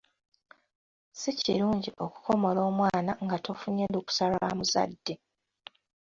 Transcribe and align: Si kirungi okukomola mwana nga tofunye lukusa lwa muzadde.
Si 1.19 1.31
kirungi 1.39 1.89
okukomola 2.05 2.61
mwana 2.77 3.11
nga 3.23 3.37
tofunye 3.45 3.85
lukusa 3.93 4.23
lwa 4.31 4.47
muzadde. 4.57 5.13